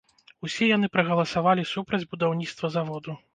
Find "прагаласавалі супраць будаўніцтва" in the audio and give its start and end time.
0.95-2.73